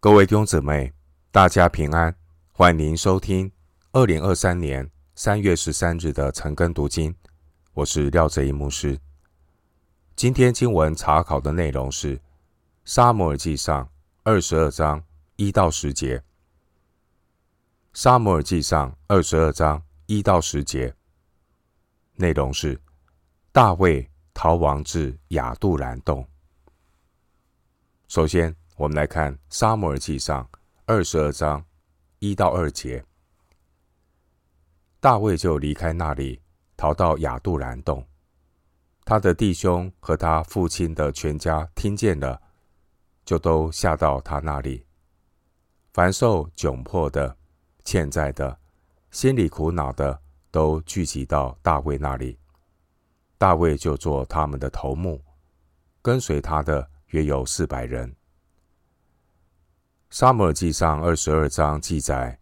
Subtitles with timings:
[0.00, 0.92] 各位弟兄姊妹，
[1.32, 2.14] 大家平安，
[2.52, 3.50] 欢迎您收听
[3.90, 7.12] 二零二三年三月十三日的晨更读经。
[7.72, 8.96] 我是廖哲一牧师。
[10.14, 12.16] 今天经文查考的内容是
[12.84, 13.84] 《撒母耳记上》
[14.22, 15.02] 二十二章
[15.34, 16.18] 一到十节，
[17.92, 20.94] 《撒母耳记上》二十二章一到十节
[22.14, 22.80] 内容是
[23.50, 26.24] 大卫逃亡至亚杜兰洞。
[28.06, 30.44] 首先，我们来看《撒母耳记上》
[30.86, 31.64] 二十二章
[32.20, 33.04] 一到二节，
[35.00, 36.40] 大卫就离开那里，
[36.76, 38.06] 逃到亚杜兰洞。
[39.04, 42.40] 他的弟兄和他父亲的全家听见了，
[43.24, 44.86] 就都下到他那里。
[45.92, 47.36] 凡受窘迫的、
[47.84, 48.56] 欠债的、
[49.10, 50.16] 心里苦恼的，
[50.52, 52.38] 都聚集到大卫那里。
[53.38, 55.20] 大卫就做他们的头目，
[56.00, 58.14] 跟随他的约有四百人。
[60.10, 62.38] 撒母耳记上二十二章记载，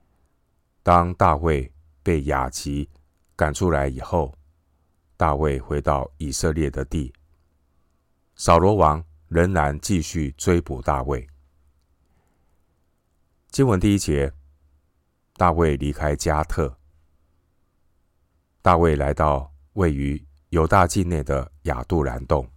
[0.84, 2.89] 当大卫被亚吉
[3.34, 4.33] 赶出来以后，
[5.17, 7.12] 大卫回到以色列的地，
[8.37, 11.28] 扫罗王仍然继续追捕大卫。
[13.50, 14.33] 经文第一节，
[15.34, 16.78] 大卫离开加特，
[18.62, 22.48] 大卫来到位于犹大境内的亚杜兰洞。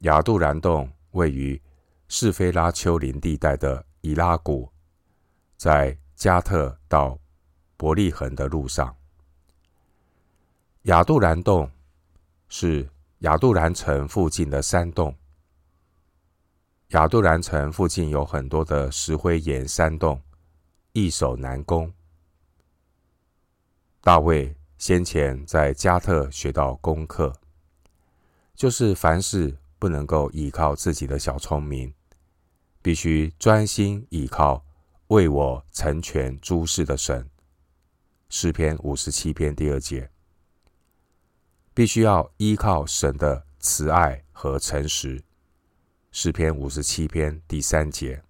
[0.00, 1.60] 亚杜兰洞位于
[2.14, 4.70] 是非拉丘陵地带的伊拉谷，
[5.56, 7.18] 在加特到
[7.78, 8.94] 伯利恒的路上。
[10.82, 11.70] 亚杜兰洞
[12.50, 12.86] 是
[13.20, 15.16] 亚杜兰城附近的山洞。
[16.88, 20.20] 亚杜兰城附近有很多的石灰岩山洞，
[20.92, 21.90] 易守难攻。
[24.02, 27.32] 大卫先前在加特学到功课，
[28.54, 31.90] 就是凡事不能够依靠自己的小聪明。
[32.82, 34.64] 必须专心倚靠
[35.06, 37.30] 为我成全诸事的神。
[38.28, 40.10] 诗篇五十七篇第二节，
[41.72, 45.22] 必须要依靠神的慈爱和诚实。
[46.10, 48.22] 诗篇五十七篇第三节，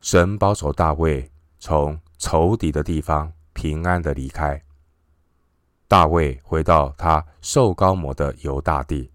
[0.00, 4.62] 神保守大卫从仇敌的地方平安的离开。
[5.88, 9.12] 大卫回到他受膏摩的犹大地。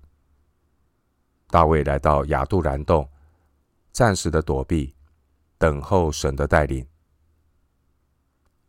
[1.51, 3.07] 大卫来到亚杜兰洞，
[3.91, 4.95] 暂时的躲避，
[5.57, 6.87] 等候神的带领。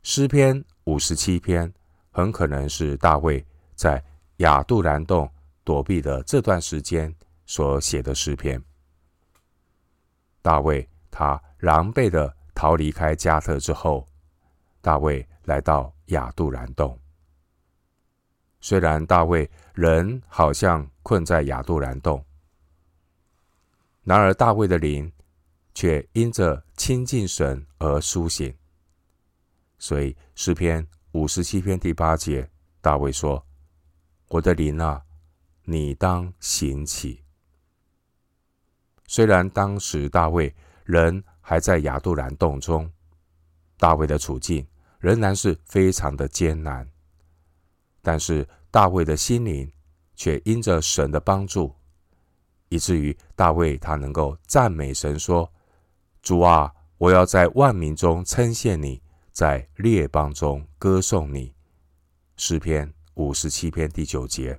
[0.02, 1.72] 诗篇五十七篇
[2.10, 4.02] 很可能是大卫在
[4.38, 5.30] 亚杜兰洞
[5.62, 7.14] 躲避的这段时间
[7.46, 8.60] 所写的诗篇。
[10.42, 14.04] 大卫他狼狈的逃离开加特之后，
[14.80, 16.98] 大卫来到亚杜兰洞。
[18.60, 22.20] 虽然大卫人好像困在亚杜兰洞。
[24.04, 25.12] 然而，大卫的灵
[25.74, 28.52] 却因着亲近神而苏醒。
[29.78, 33.46] 所以，诗篇五十七篇第八节，大卫说
[34.28, 35.02] ：“我的灵啊，
[35.64, 37.22] 你当醒起。”
[39.06, 40.52] 虽然当时大卫
[40.84, 42.90] 人还在亚杜兰洞中，
[43.76, 44.66] 大卫的处境
[44.98, 46.88] 仍然是非常的艰难，
[48.00, 49.72] 但是大卫的心灵
[50.16, 51.72] 却因着神的帮助。
[52.72, 55.52] 以至于大卫他能够赞美神说
[56.22, 61.52] ：“主啊，我要在万民中称谢你，在列邦中歌颂你。”
[62.38, 64.58] 诗篇五十七篇第九节。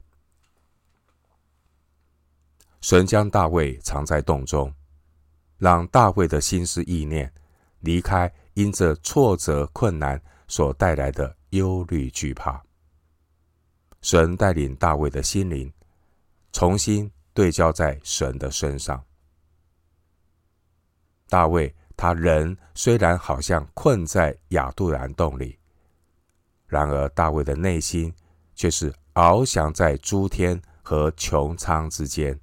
[2.81, 4.71] 神将大卫藏在洞中，
[5.57, 7.33] 让大卫的心思意念
[7.79, 12.63] 离开因着挫折困难所带来的忧虑惧怕。
[14.03, 15.73] 神带领大卫的心灵
[16.51, 17.11] 重新。
[17.33, 19.03] 对焦在神的身上。
[21.27, 25.57] 大卫他人虽然好像困在亚杜兰洞里，
[26.67, 28.13] 然而大卫的内心
[28.53, 32.39] 却是翱翔在诸天和穹苍之间。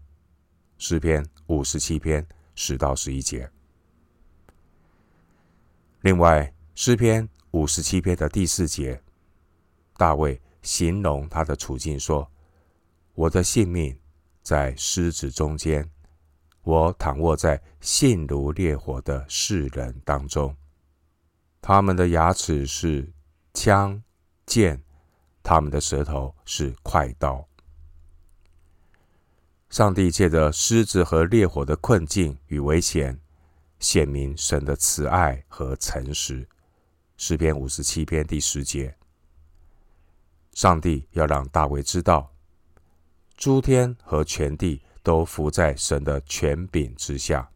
[0.79, 3.49] 诗篇五十七篇十到十一节。
[6.00, 9.00] 另外，诗篇五十七篇的第四节，
[9.97, 12.29] 大卫形容他的处境说
[13.14, 13.97] ：“我的性命。”
[14.50, 15.88] 在狮子中间，
[16.64, 20.56] 我躺卧在性如烈火的世人当中。
[21.62, 23.12] 他们的牙齿是
[23.55, 24.02] 枪
[24.44, 24.82] 剑，
[25.41, 27.47] 他们的舌头是快刀。
[29.69, 33.17] 上帝借着狮子和烈火的困境与危险，
[33.79, 36.44] 显明神的慈爱和诚实。
[37.17, 38.97] 诗篇五十七篇第十节，
[40.55, 42.35] 上帝要让大卫知道。
[43.40, 47.50] 诸天和全地都伏在神的权柄之下，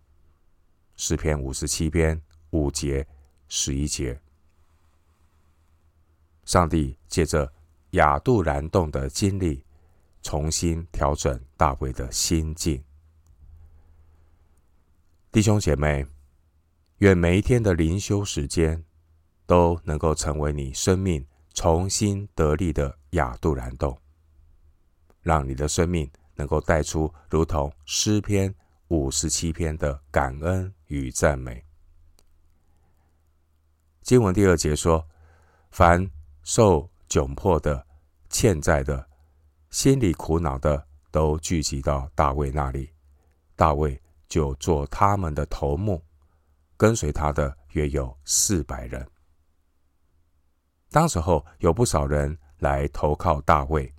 [0.96, 2.18] 诗篇五十七篇
[2.52, 3.06] 五节、
[3.48, 4.18] 十一节。
[6.46, 7.52] 上帝借着
[7.90, 9.62] 亚杜兰洞的经历，
[10.22, 12.82] 重新调整大卫的心境。
[15.30, 16.06] 弟兄姐妹，
[17.00, 18.82] 愿每一天的灵修时间
[19.44, 23.98] 都能够成为你生命重新得力的亚杜兰洞，
[25.24, 28.54] 让你的生命能够带出如同诗篇
[28.86, 31.64] 五十七篇的感恩与赞美。
[34.02, 35.04] 经文第二节说
[35.72, 36.08] ：“凡
[36.44, 37.84] 受窘迫的、
[38.30, 39.04] 欠债的、
[39.70, 42.88] 心里苦恼的，都聚集到大卫那里，
[43.56, 46.02] 大卫。”就做他们的头目，
[46.76, 49.06] 跟随他的约有四百人。
[50.90, 53.94] 当时候有不少人来投靠大卫。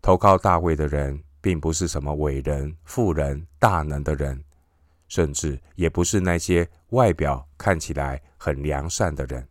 [0.00, 4.42] 投靠大卫的人，并不是什么伟人、富人、大能的人，
[5.08, 9.46] 甚至也不是那些外表看起来很良善的人。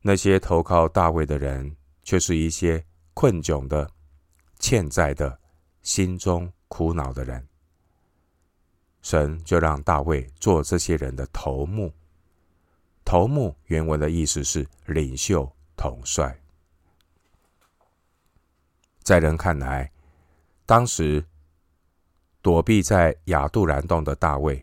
[0.00, 2.82] 那些投靠大卫的人，却是一些
[3.12, 3.90] 困窘的、
[4.58, 5.38] 欠债的、
[5.82, 7.46] 心中苦恼的人。
[9.02, 11.92] 神就让大卫做这些人的头目。
[13.04, 16.38] 头目原文的意思是领袖、统帅。
[19.08, 19.90] 在人看来，
[20.66, 21.24] 当时
[22.42, 24.62] 躲避在亚杜兰洞的大卫，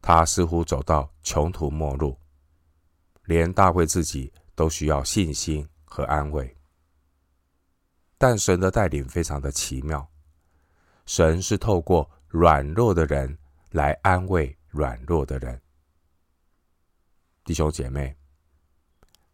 [0.00, 2.18] 他似乎走到穷途末路，
[3.26, 6.52] 连大卫自己都需要信心和安慰。
[8.18, 10.04] 但神的带领非常的奇妙，
[11.06, 12.10] 神是透过。
[12.26, 13.38] 软弱的人
[13.70, 15.60] 来安慰软弱的人，
[17.44, 18.16] 弟兄姐妹，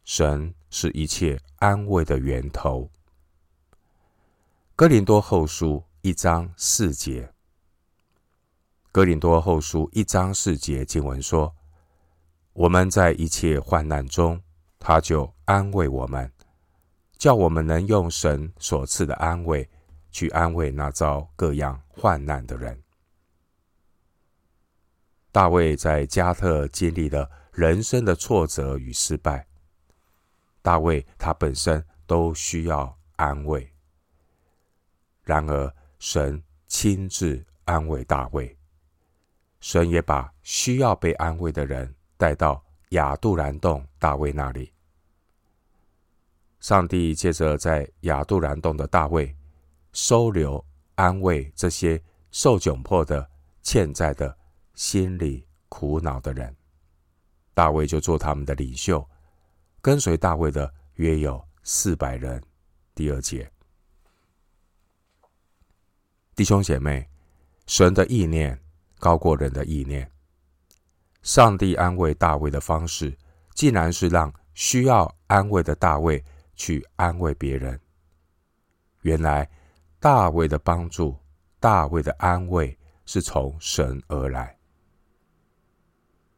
[0.05, 2.91] 神是一切安慰的源头。
[4.79, 7.35] 哥林多后书一章四节，
[8.93, 11.53] 哥林多后书一章四节经文说
[12.55, 14.41] ：“我们在一切患难中，
[14.79, 16.33] 他就安慰我们，
[17.17, 19.69] 叫我们能用神所赐的安慰
[20.13, 22.81] 去安慰那遭各样患难的人。”
[25.33, 29.49] 大卫在加特经历了人生的挫折与失败，
[30.63, 33.73] 大卫他本身都需要安慰。
[35.29, 38.57] 然而，神亲自安慰大卫，
[39.61, 44.73] 神也把需要被安慰的人带到亚杜兰洞大卫那里。
[46.61, 49.37] 上帝借着在亚杜兰洞的大卫，
[49.93, 50.65] 收留
[50.95, 53.29] 安慰这些受窘迫的、
[53.63, 54.35] 欠债的。
[54.73, 56.57] 心里苦恼的人，
[57.53, 59.05] 大卫就做他们的领袖，
[59.83, 62.41] 跟随大卫的约有四百人。
[62.95, 63.51] 第二节，
[66.39, 67.05] 弟兄姐妹，
[67.67, 68.57] 神的意念
[69.01, 70.09] 高过人的意念。
[71.21, 73.13] 上帝安慰大卫的方式，
[73.57, 76.25] 竟然是让需要安慰的大卫
[76.55, 77.81] 去安慰别人。
[79.03, 79.51] 原来，
[79.99, 81.19] 大卫的帮助、
[81.59, 84.57] 大卫的安慰，是从神而来。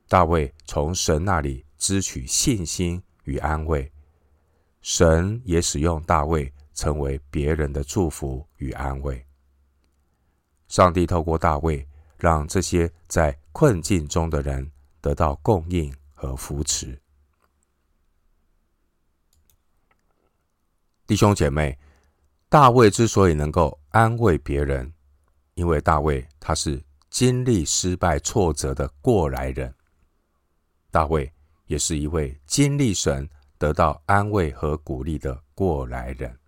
[0.09, 3.93] 大卫从神那里支取信心与安慰，
[4.81, 9.23] 神也使用大卫成为别人的祝福与安慰。
[10.71, 11.85] 上帝透过大卫，
[12.17, 16.97] 让这些在困境中的人得到供应和扶持。
[21.09, 21.77] 弟兄姐妹，
[22.49, 24.93] 大卫之所以能够安慰别人，
[25.55, 29.75] 因为大卫他是经历失败挫折的过来人。
[30.93, 31.33] 大卫
[31.67, 36.39] 也是一位经历神得到安慰和鼓励的过来人。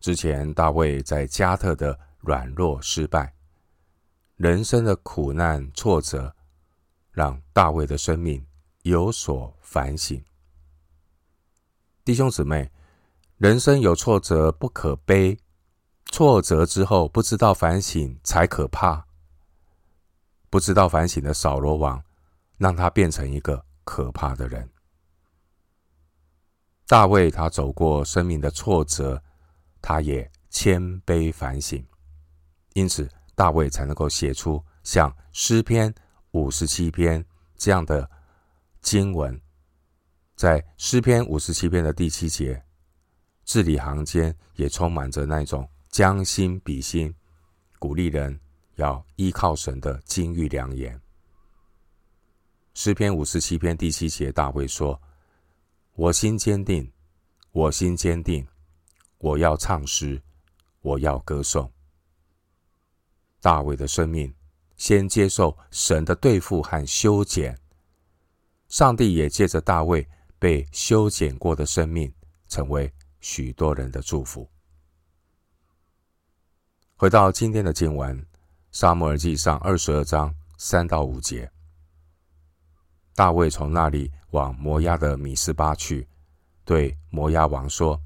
[0.00, 3.34] 之前大卫在加特的软弱失败，
[4.36, 6.34] 人生的苦难挫折，
[7.10, 8.46] 让大卫的生命
[8.82, 10.24] 有所反省。
[12.04, 12.72] 弟兄姊妹，
[13.36, 15.38] 人生有挫折不可悲，
[16.06, 19.06] 挫折之后不知道反省才可怕。
[20.48, 22.02] 不知道反省的扫罗王。
[22.58, 24.70] 让他变成一个可怕的人。
[26.86, 29.20] 大卫他走过生命的挫折，
[29.80, 31.84] 他也谦卑反省，
[32.74, 35.92] 因此大卫才能够写出像诗篇
[36.32, 37.24] 五十七篇
[37.56, 38.08] 这样的
[38.80, 39.40] 经文。
[40.34, 42.62] 在诗篇五十七篇的第七节，
[43.44, 47.14] 字里行间也充满着那种将心比心、
[47.78, 48.38] 鼓励人
[48.76, 50.98] 要依靠神的金玉良言。
[52.74, 55.00] 诗篇五十七篇第七节，大卫说
[55.94, 56.90] ：“我心坚定，
[57.52, 58.46] 我心坚定，
[59.18, 60.20] 我要唱诗，
[60.80, 61.70] 我要歌颂。”
[63.42, 64.32] 大卫的生命
[64.76, 67.58] 先接受神的对付和修剪，
[68.68, 70.08] 上帝也借着大卫
[70.38, 72.14] 被修剪过的生命，
[72.48, 74.48] 成为许多人的祝福。
[76.94, 78.16] 回到今天的经文，
[78.70, 81.50] 《撒母耳记上》二十二章三到五节，
[83.16, 86.06] 大卫从那里往摩押的米斯巴去，
[86.64, 88.00] 对摩押王说：“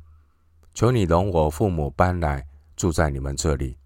[0.73, 3.77] 求你容我父母搬来住在你们这里，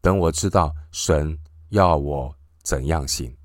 [0.00, 1.38] 等我知道神。”
[1.70, 3.36] 要我怎样行？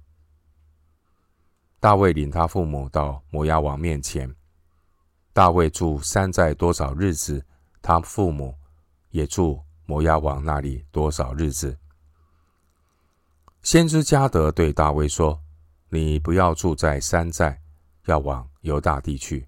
[1.81, 4.33] 大卫领他父母到摩押王面前。
[5.33, 7.45] 大卫住山寨多少日子，
[7.81, 8.55] 他父母
[9.09, 11.77] 也住摩押王那里多少日子。
[13.61, 15.37] 先知迦得对大卫说
[15.91, 17.61] ：“你不要住在山寨，
[18.05, 19.45] 要往犹大地去。”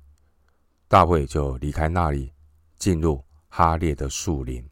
[0.89, 2.33] 大卫就离开那里，
[2.77, 4.69] 进入哈列的树林。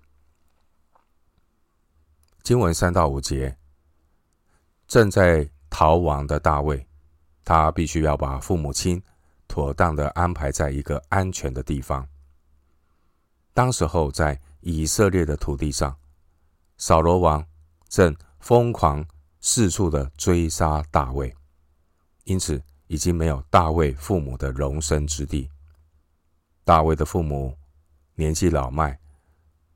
[2.44, 3.58] 经文三到五节。
[4.86, 6.86] 正在逃亡的大卫，
[7.46, 9.02] 他必须要把父母亲
[9.48, 12.06] 妥当的安排在一个安全的地方。
[13.54, 15.98] 当时候，在以色列的土地上，
[16.78, 17.46] 扫罗王
[17.88, 19.06] 正疯狂
[19.40, 21.34] 四处的追杀大卫，
[22.26, 25.50] 因此已经没有大卫父母的容身之地。
[26.66, 27.58] 大卫的父母
[28.16, 29.00] 年纪老迈，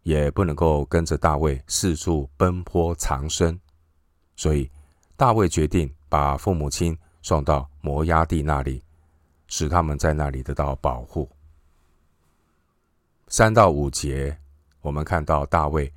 [0.08, 3.60] 也不能够跟着大卫四处奔波藏身，
[4.38, 4.72] 所以。
[5.18, 8.84] 大卫决定把父母亲送到摩押地那里，
[9.48, 11.28] 使他们在那里得到保护。
[13.28, 14.38] 三到五节，
[14.80, 15.92] 我们看到大卫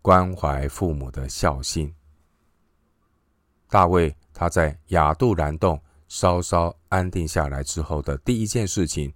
[0.00, 1.92] 关怀父母的孝心。
[3.68, 9.12] 大卫他在亚杜兰洞稍稍安定下来之后的第一件事情，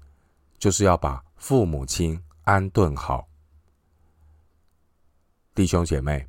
[0.59, 3.29] 就是要把父母亲安顿好。
[5.57, 6.29] 弟兄姐妹。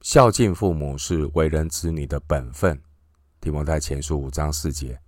[0.00, 2.76] 孝敬父母是为人子女的本分。
[3.40, 5.00] 提摩太前书五章四节。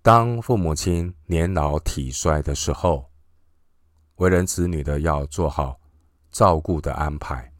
[0.00, 3.10] 当父母亲年老体衰的时候，
[4.14, 5.78] 为人子女的要做好
[6.32, 7.52] 照顾的安排，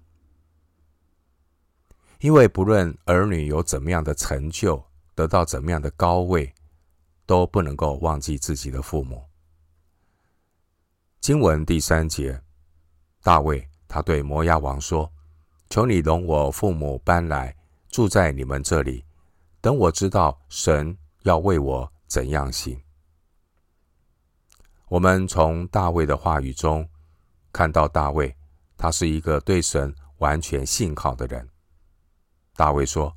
[2.21, 4.83] 因为不论儿女有怎么样的成就，
[5.15, 6.51] 得到怎么样的高位，
[7.27, 9.23] 都不能够忘记自己的父母。
[11.21, 12.43] 经文第三节，
[13.23, 15.09] 大卫他对摩押王说。
[15.71, 17.55] 求你容我父母搬来
[17.89, 19.05] 住在你们这里，
[19.61, 22.77] 等我知道神要为我怎样行。
[24.89, 26.89] 我们从大卫的话语中
[27.53, 28.37] 看到，大卫
[28.77, 31.49] 他是一个对神完全信靠的人。
[32.57, 33.17] 大卫说：“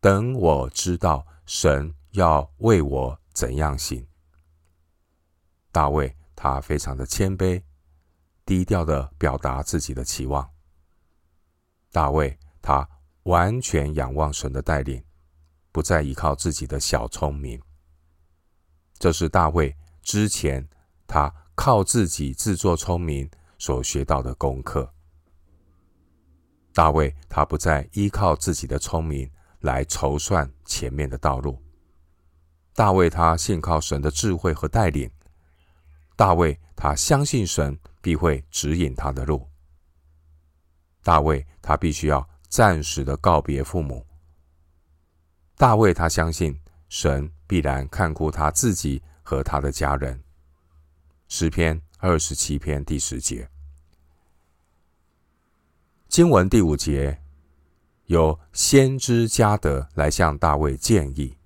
[0.00, 4.04] 等我知道神要为我怎样行。”
[5.70, 7.62] 大卫他非常的谦卑，
[8.46, 10.48] 低调的表达自己的期望。
[11.92, 12.88] 大卫他
[13.24, 15.04] 完全仰望神的带领，
[15.72, 17.60] 不再依靠自己的小聪明。
[18.98, 20.66] 这是大卫之前
[21.06, 24.90] 他靠自己自作聪明所学到的功课。
[26.72, 31.60] 大卫他不再依靠自己的聪明来筹算前面的道路。
[32.74, 35.10] 大卫他信靠神的智慧和带领。
[36.14, 39.44] 大卫他相信神必会指引他的路。
[41.02, 44.06] 大卫他必须要暂时的告别父母。
[45.56, 46.56] 大卫他相信
[46.88, 50.22] 神必然看顾他自己和他的家人。
[51.26, 53.50] 诗篇二十七篇第十节，
[56.06, 57.20] 经文第五节，
[58.04, 61.36] 有先知迦德来向大卫建议。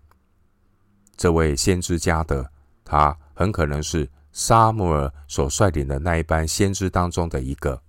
[1.16, 2.52] 这位先知迦德，
[2.84, 7.82] 他很可能是撒母耳所率领的那一班先知当中的一个。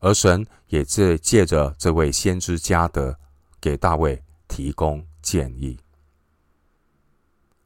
[0.00, 3.18] 而神也借借着这位先知迦得，
[3.60, 5.78] 给大卫提供建议。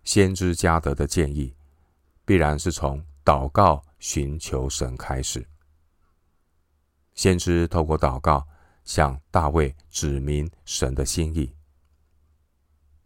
[0.03, 1.55] 先知迦得的建议，
[2.25, 5.47] 必然是从祷告寻求神开始。
[7.15, 8.45] 先知透过祷告
[8.85, 11.55] 向大卫指明神的心意。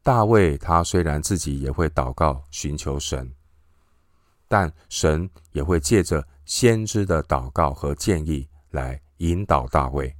[0.02, 3.30] 大卫他虽然自己也会祷告寻求神，
[4.48, 9.00] 但神也会借着先知的祷告和建议来。
[9.18, 10.14] 引导大卫，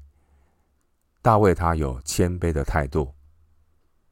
[1.23, 3.15] 大卫他有谦卑的态度，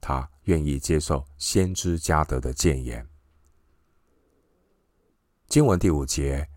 [0.01, 3.05] 他愿意接受先知迦德的建言。
[5.49, 6.49] 经文第五节，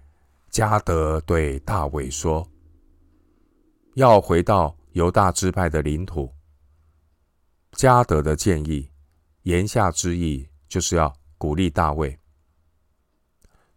[0.52, 2.48] 迦德对大卫说
[3.98, 6.32] ：“要回到犹大支派的领土。”
[7.74, 8.92] 迦德的建议，
[9.42, 12.16] 言下之意就是要鼓励大卫。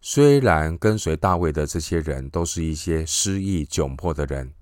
[0.05, 4.53] 虽然跟随大卫的这些人都是一些失意窘迫的人，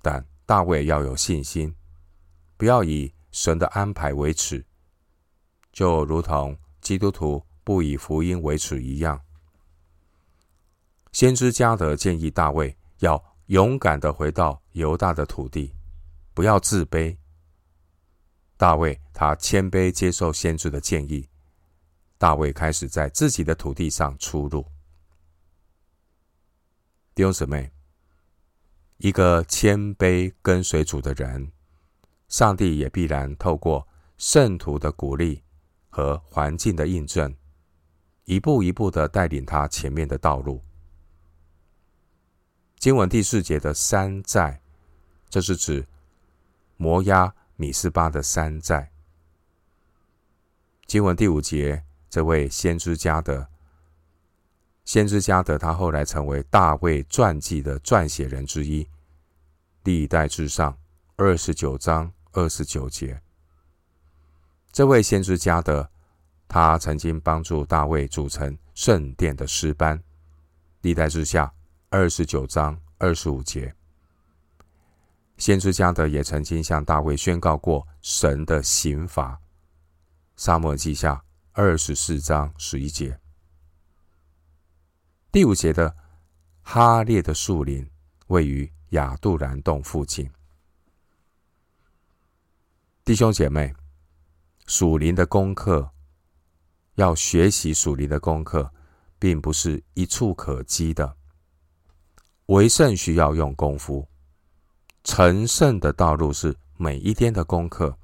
[0.00, 1.74] 但大卫要有信心，
[2.56, 4.64] 不要以神的安排为耻，
[5.72, 9.20] 就如同基督徒不以福音为耻一样。
[11.10, 15.74] 先知加得建议大卫要勇敢的回到犹大的土地，
[16.32, 17.16] 不要自卑。
[18.56, 21.28] 大卫他谦卑接受先知的建议，
[22.18, 24.66] 大卫开始在自己的土地上出入。
[27.14, 27.72] 弟兄姊妹，
[28.98, 31.52] 一个谦卑跟随主的人，
[32.28, 35.42] 上帝也必然透过圣徒的鼓励
[35.88, 37.34] 和环境的印证，
[38.24, 40.62] 一步一步的带领他前面的道路。
[42.78, 44.60] 经文第四节的山寨，
[45.28, 45.86] 这是指
[46.76, 48.92] 摩押米斯巴的山寨。
[50.86, 53.46] 经文第五节，这位先知加德，
[54.84, 58.88] 先知加德，他后来成为大卫传记的撰写人之一。
[59.84, 60.76] 历代之上
[61.16, 63.20] 二十九章二十九节，
[64.72, 65.90] 这位先知加德，
[66.46, 70.02] 他曾经帮助大卫组成圣殿的诗班。
[70.80, 71.52] 历代之下。
[71.90, 73.74] 二十九章二十五节，
[75.38, 79.40] 先知加德也曾经向大卫宣告过神的刑罚。
[80.36, 81.24] 撒母耳记下
[81.60, 83.18] 二十四章十一节，
[85.32, 85.92] 第五节的
[86.62, 87.84] 哈列的树林
[88.28, 90.30] 位于亚杜兰洞附近。
[93.04, 93.74] 弟兄姐妹，
[94.68, 95.90] 属灵的功课，
[96.94, 98.72] 要学习属灵的功课，
[99.18, 101.16] 并不是一蹴可几的。
[102.46, 104.06] 为圣需要用功夫，
[105.02, 107.97] 成圣的道路是每一天的功课。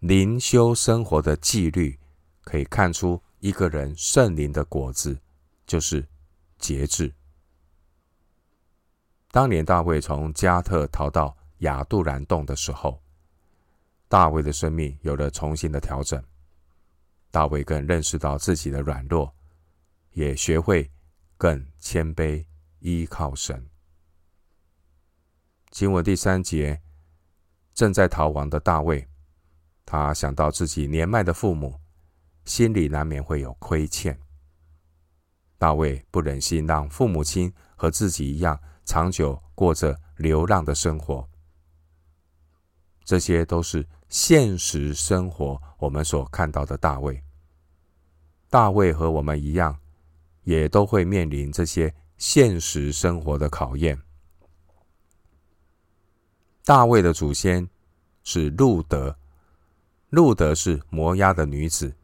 [0.00, 1.98] 灵修生活的纪律，
[2.42, 5.18] 可以看出一个人圣灵的果子，
[5.66, 6.06] 就是
[6.58, 7.12] 节制。
[9.30, 13.02] 当年大卫从迦特逃到亚杜兰洞的时候，
[14.08, 16.22] 大卫的生命有了重新的调整。
[17.30, 19.32] 大卫更认识到自己的软弱，
[20.12, 20.90] 也学会
[21.36, 22.44] 更谦卑。
[22.82, 23.68] 依靠神。
[25.68, 26.80] 经文第三节，
[27.74, 29.06] 正在逃亡的大卫，
[29.90, 31.74] 他想到自己年迈的父母，
[32.44, 34.16] 心里难免会有亏欠。
[35.58, 41.28] 大卫不忍心让父母亲和自己一样，长久过着流浪的生活。
[43.04, 47.20] 这些都是现实生活我们所看到的大卫。
[48.48, 49.76] 大卫和我们一样，
[50.44, 51.92] 也都会面临这些。
[52.16, 53.98] 现实生活的考验。
[56.64, 57.68] 大卫的祖先
[58.22, 59.18] 是路德，
[60.10, 61.94] 路德是摩押的女子，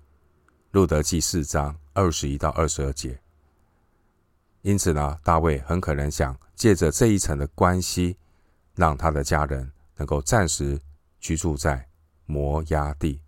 [0.70, 3.20] 路德记四章二十一到二十二节。
[4.62, 8.16] 因此呢，大卫很可能想借着这一层的关系，
[8.76, 10.80] 让他的家人能够暂时
[11.18, 11.88] 居住在
[12.26, 13.20] 摩押地。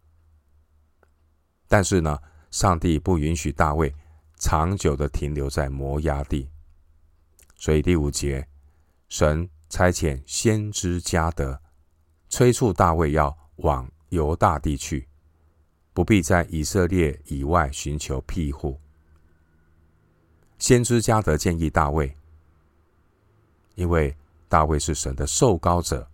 [1.66, 2.16] 但是呢，
[2.52, 3.92] 上帝不允许大卫
[4.36, 6.48] 长久的停留在摩押地。
[7.56, 8.46] 所以第五节，
[9.08, 11.60] 神差遣先知加德，
[12.28, 15.08] 催促大卫要往犹大地去，
[15.92, 18.80] 不必在以色列以外寻求庇护。
[20.58, 22.16] 先知加得建议大卫，
[23.74, 24.16] 因为
[24.48, 26.10] 大卫是神的受膏者，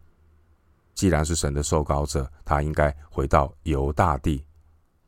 [0.94, 4.44] 既然是神的受膏者，他应该回到犹大地，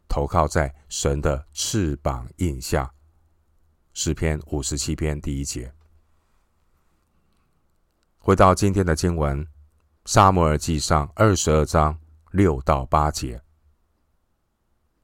[0.08, 2.92] 投靠在神的翅膀印下。
[3.92, 5.72] 诗篇五十七篇第一节。
[8.18, 9.44] 回到今天的经文，
[10.04, 11.98] 《撒母耳记上》二十二章
[12.36, 13.42] 六到八节。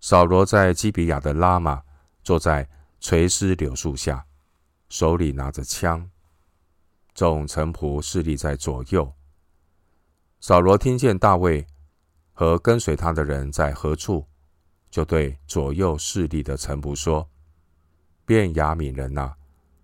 [0.01, 1.83] 扫罗在基比亚的拉玛
[2.23, 2.68] 坐在
[3.01, 4.27] 垂丝柳树下，
[4.90, 6.11] 手里拿着枪，
[7.14, 9.11] 众臣仆侍立在左右。
[10.40, 11.66] 扫罗听见大卫
[12.35, 14.27] 和跟随他的人在何处，
[14.90, 17.31] 就对左右侍立的臣仆说
[18.27, 19.37] ：“便雅悯人呐，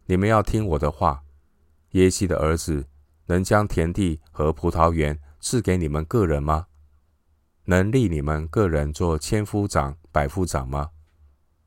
[0.05, 1.25] 你们要听我的话，
[1.93, 2.87] 耶西的儿子。”
[3.31, 6.68] 能将田地和葡萄园赐给你们个人吗？
[7.71, 10.89] 能立你们个人做千夫长、百夫长吗？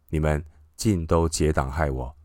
[0.10, 0.44] 你们
[0.76, 2.16] 尽都结党害我。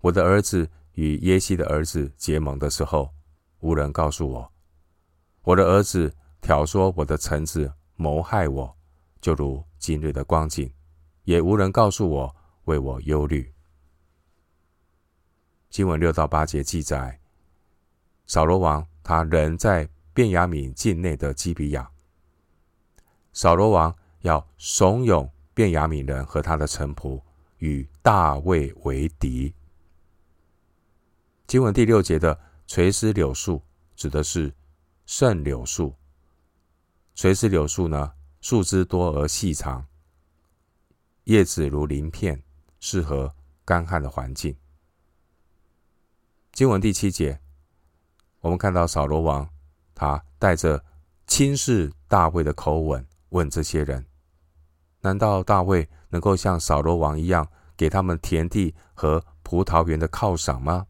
[0.00, 3.14] 我的儿子与耶西的儿子结盟的时候，
[3.60, 4.52] 无人告诉我。
[5.42, 8.76] 我的儿子挑唆我的臣子谋害我，
[9.20, 10.68] 就如今日的光景，
[11.22, 13.54] 也无人告诉我，为我忧虑。
[15.70, 17.20] 经文六到八节记载。
[18.26, 21.88] 扫罗王他仍在便雅悯境内的基比亚。
[23.32, 27.20] 扫罗王要怂恿便雅悯人和他的臣仆
[27.58, 29.54] 与大卫为敌。
[31.46, 33.62] 经文第六节的垂丝柳树
[33.96, 34.52] 指的是
[35.06, 35.94] 圣柳树，
[37.14, 39.86] 垂丝柳树呢，树枝多而细长，
[41.24, 42.42] 叶子如鳞片，
[42.80, 44.54] 适合干旱的环境。
[46.52, 47.40] 经文第七节，
[48.40, 49.48] 我们看到扫罗王，
[49.94, 50.84] 他带着
[51.26, 54.06] 轻视大卫的口吻问这些人：
[55.00, 60.86] 难道大卫能够像扫罗王一样，给他们田地和葡萄园的犒赏吗？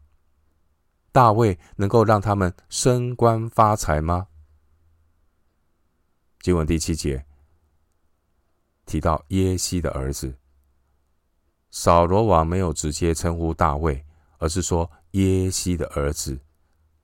[1.11, 4.27] 大卫能够让他们升官发财吗？
[6.41, 7.25] 经文第七节
[8.85, 10.37] 提到耶西的儿子，
[11.69, 14.05] 扫罗王没有直接称呼大卫，
[14.37, 16.39] 而是说耶西的儿子，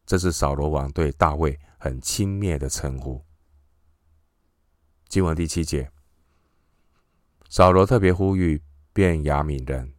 [0.05, 3.21] 这是扫罗王对大卫很轻蔑的称呼。
[5.15, 5.89] 经文第七节，
[7.47, 9.93] 扫罗特别呼吁便雅悯人，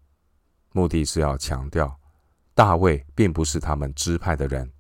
[0.72, 1.98] 目的是要强调
[2.52, 4.70] 大卫并不是他们支派的人。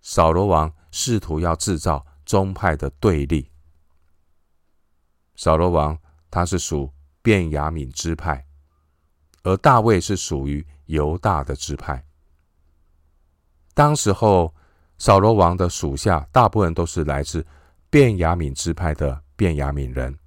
[0.00, 3.48] 扫罗王试图要制造宗派的对立。
[5.36, 5.96] 扫罗王
[6.32, 8.44] 他是属便雅悯支派，
[9.44, 12.04] 而大卫是属于犹大的支派。
[13.72, 14.52] 当时候，
[14.98, 17.46] 扫罗王的属下大部分都是来自
[17.88, 20.18] 便雅悯支派的便雅悯人，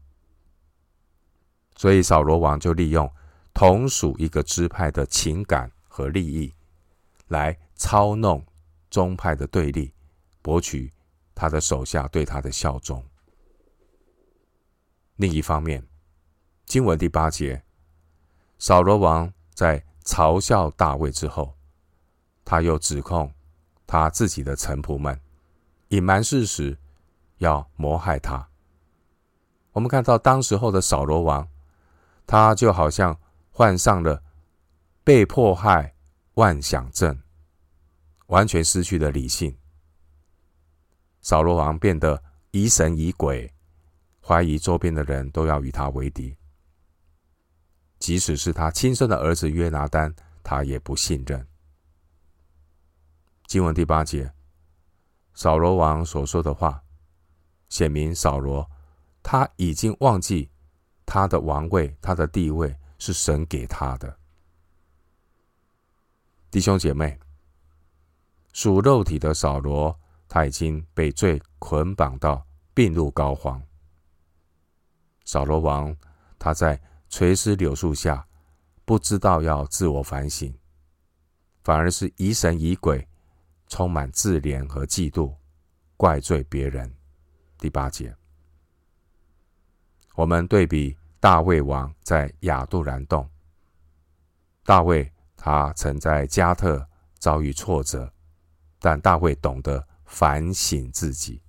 [1.76, 3.12] 所以扫罗王就利用
[3.54, 6.56] 同属一个支派的情感和利益，
[7.28, 8.41] 来操弄
[8.89, 9.93] 宗派的对立，
[10.41, 10.89] 博取
[11.36, 13.06] 他的手下对他的效忠。
[15.17, 15.86] 另一方面，
[16.65, 17.62] 经文第八节，
[18.60, 21.54] 扫罗王在嘲笑大卫之后，
[22.45, 23.34] 他又指控
[23.86, 25.19] 他自己的臣仆们
[25.89, 26.78] 隐瞒事实，
[27.39, 28.51] 要谋害他。
[29.72, 31.48] 我们看到当时候的扫罗王，
[32.26, 34.24] 他就好像患上了
[35.04, 35.96] 被迫害
[36.36, 37.22] 妄想症。
[38.28, 39.58] 完全失去了理性，
[41.20, 43.54] 扫罗王变得疑神疑鬼，
[44.26, 46.34] 怀疑周边的人都要与他为敌。
[48.00, 51.46] 即使是他亲生的儿子约拿单，他也不信任。
[53.48, 54.32] 经文第八节，
[55.34, 56.82] 扫罗王所说的话，
[57.68, 58.71] 显明扫罗
[59.24, 60.50] 他已经忘记
[61.06, 64.18] 他的王位，他的地位是神给他的。
[66.50, 67.20] 弟兄姐妹。
[68.54, 73.62] 属肉体的扫罗，他已经被罪捆绑到病入膏肓。
[75.24, 75.96] 扫罗王
[76.38, 78.28] 他在垂丝柳树下，
[78.84, 80.54] 不知道要自我反省，
[81.64, 83.08] 反而是疑神疑鬼，
[83.70, 85.34] 充满自怜和嫉妒，
[85.96, 86.94] 怪罪别人。
[87.58, 88.14] 第八节，
[90.15, 93.30] 我们对比大卫王在亚杜兰洞，
[94.63, 96.88] 大卫他曾在加特
[97.19, 98.12] 遭遇挫折。
[98.84, 101.39] 但大卫懂得反省自己，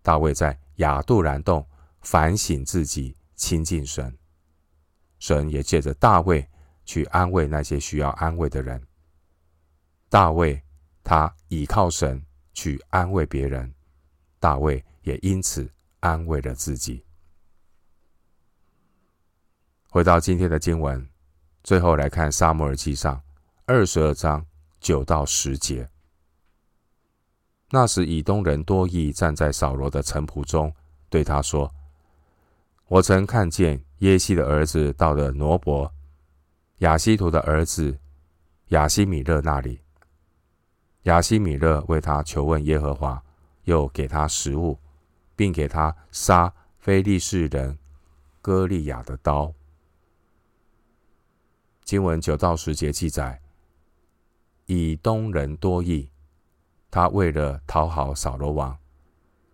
[0.00, 1.66] 大卫在亚杜兰洞
[2.02, 4.16] 反省自己，亲近神，
[5.18, 6.48] 神也借着大卫
[6.84, 8.80] 去安慰那些需要安慰的人。
[10.08, 10.62] 大卫
[11.02, 13.74] 他倚靠神去安慰别人，
[14.38, 17.04] 大卫也因此安慰了自己。
[19.96, 21.08] 回到今天的经文，
[21.64, 23.18] 最后来看撒母耳记上
[23.64, 24.44] 二十二章
[24.78, 25.88] 九到十节。
[27.70, 30.70] 那时，以东人多益站在扫罗的臣仆中，
[31.08, 31.72] 对他说
[32.88, 35.90] ：“我曾看见耶西的儿子到了挪伯，
[36.80, 37.98] 亚希图的儿子
[38.66, 39.80] 亚西米勒那里。
[41.04, 43.22] 亚西米勒为他求问耶和华，
[43.64, 44.78] 又给他食物，
[45.34, 47.78] 并给他杀非利士人
[48.42, 49.50] 歌利亚的刀。”
[51.86, 53.40] 经文九到十节记载，
[54.64, 56.10] 以东人多益。
[56.90, 58.76] 他为了讨好扫罗王，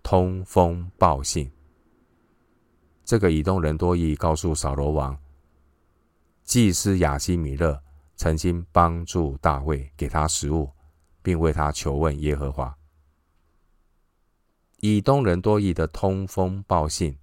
[0.03, 1.53] 通风报信。
[3.05, 5.15] 这个以东人多益告诉扫罗王，
[6.43, 7.79] 祭司亚希米勒
[8.17, 10.71] 曾经帮助大卫，给他食物，
[11.21, 12.75] 并为他求问耶和华。
[14.79, 17.15] 以东人多益的通风报信，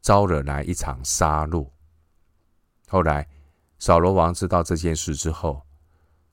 [0.00, 1.68] 招惹来一场杀戮。
[2.88, 3.28] 后来
[3.78, 5.62] 扫罗王知道这件事之后，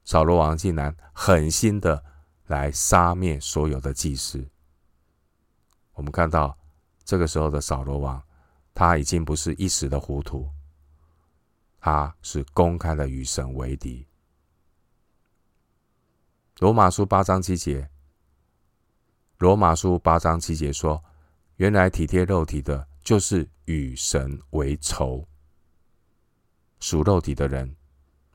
[0.03, 2.03] 扫罗王竟然狠心的。
[2.47, 4.45] 来杀灭所有的祭司。
[5.93, 6.57] 我们看到
[7.05, 8.21] 这个时候的扫罗王，
[8.73, 10.49] 他已经不是一时的糊涂，
[11.79, 14.05] 他是公开的与神为敌。
[16.59, 17.89] 罗马书八章七节，
[19.37, 21.01] 罗马书八章七节说
[21.55, 25.25] ：“原来体贴肉体的，就是与神为仇。
[26.81, 27.73] 属肉体的人，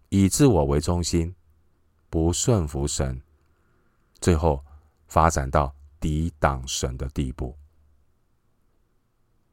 [0.09, 1.35] 以自我为中心，
[2.09, 3.21] 不顺服神。”
[4.19, 4.65] 最后
[5.07, 7.55] 发展到抵挡神的地步。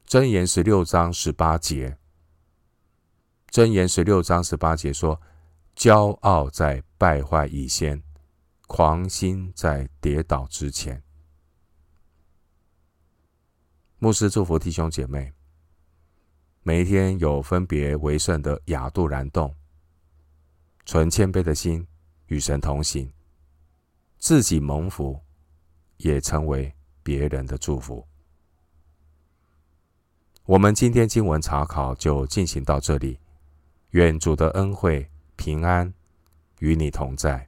[0.08, 1.98] 箴言十六章十八节，
[3.52, 5.20] 箴言十六章十八节说
[5.76, 8.02] ：“骄傲在败坏以先，
[8.68, 11.04] 狂心在跌倒之前。”
[14.00, 15.34] 牧师祝福弟兄姐妹，
[16.66, 19.54] 每一天有分别为圣的雅度燃动，
[20.86, 21.86] 存谦卑的心
[22.28, 23.12] 与神同行，
[24.18, 25.20] 自己蒙福，
[25.98, 26.74] 也成为
[27.04, 28.08] 别人的祝福。
[30.46, 33.20] 我们今天经文查考就进行到这里，
[33.90, 35.94] 愿主的恩惠平安
[36.60, 37.46] 与你同在。